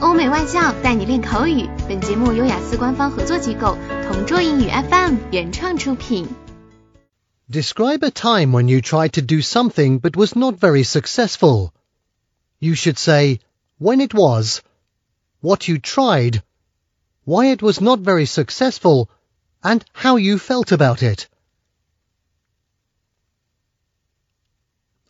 [0.00, 1.68] 欧美外教带你练口语。
[1.88, 6.28] 本节目由雅思官方合作机构同桌英语 FM 原创出品。
[7.50, 11.70] Describe a time when you tried to do something but was not very successful.
[12.58, 13.40] You should say
[13.78, 14.60] when it was,
[15.40, 16.42] what you tried,
[17.24, 19.08] why it was not very successful,
[19.62, 21.28] and how you felt about it.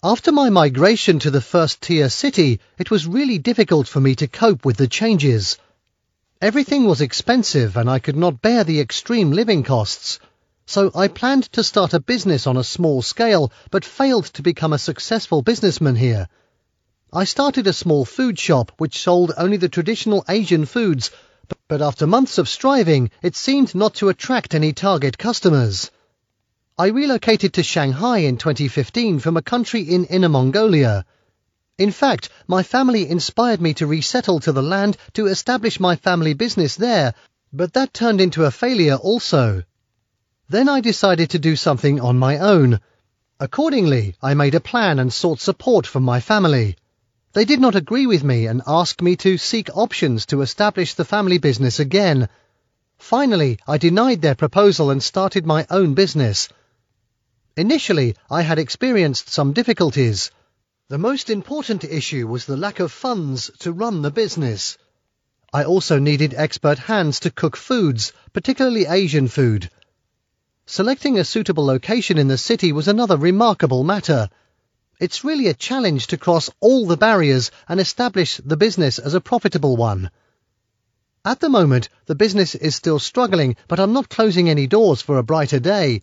[0.04, 4.28] After my migration to the first tier city, it was really difficult for me to
[4.28, 5.56] cope with the changes.
[6.38, 10.20] Everything was expensive and I could not bear the extreme living costs.
[10.66, 14.74] So I planned to start a business on a small scale, but failed to become
[14.74, 16.28] a successful businessman here.
[17.10, 21.10] I started a small food shop which sold only the traditional Asian foods,
[21.68, 25.90] but after months of striving, it seemed not to attract any target customers.
[26.78, 31.06] I relocated to Shanghai in 2015 from a country in Inner Mongolia.
[31.78, 36.34] In fact, my family inspired me to resettle to the land to establish my family
[36.34, 37.14] business there,
[37.50, 39.62] but that turned into a failure also.
[40.50, 42.80] Then I decided to do something on my own.
[43.40, 46.76] Accordingly, I made a plan and sought support from my family.
[47.32, 51.06] They did not agree with me and asked me to seek options to establish the
[51.06, 52.28] family business again.
[52.98, 56.50] Finally, I denied their proposal and started my own business.
[57.58, 60.30] Initially, I had experienced some difficulties.
[60.90, 64.76] The most important issue was the lack of funds to run the business.
[65.54, 69.70] I also needed expert hands to cook foods, particularly Asian food.
[70.66, 74.28] Selecting a suitable location in the city was another remarkable matter.
[75.00, 79.20] It's really a challenge to cross all the barriers and establish the business as a
[79.22, 80.10] profitable one.
[81.24, 85.16] At the moment, the business is still struggling, but I'm not closing any doors for
[85.16, 86.02] a brighter day.